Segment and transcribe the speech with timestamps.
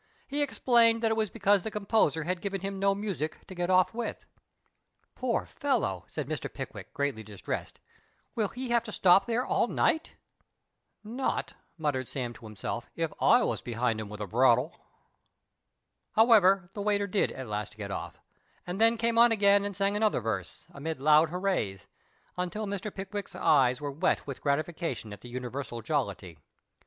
[0.27, 3.69] He explained that it was because the composer had given him no music to" get
[3.69, 4.25] off" with."
[5.15, 6.51] Poor fellow," said Mr.
[6.51, 7.79] Pickwick, greatly dis tressed;"
[8.35, 10.13] will he have to stop there all night?""
[11.21, 14.71] Not," muttered Sam to himself," if I wos behind 'im with a bradawl."
[16.13, 18.17] However, the waiter did at last get off,
[18.65, 21.87] and then came on again and sang another verse, amid loud hoorays,
[22.37, 22.91] until Mr.
[22.91, 26.39] Pickwick's eyes were wet with gratification at the universal jollity.